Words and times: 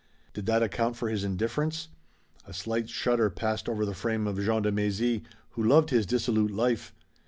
Did 0.33 0.47
that 0.47 0.63
account 0.63 0.95
for 0.97 1.09
his 1.09 1.23
indifference? 1.23 1.89
A 2.47 2.53
slight 2.53 2.89
shudder 2.89 3.29
passed 3.29 3.69
over 3.69 3.85
the 3.85 3.93
frame 3.93 4.25
of 4.25 4.41
Jean 4.43 4.63
de 4.63 4.71
Mézy, 4.71 5.21
who 5.51 5.63
loved 5.63 5.91
his 5.91 6.07
dissolute 6.07 6.49
life. 6.49 6.91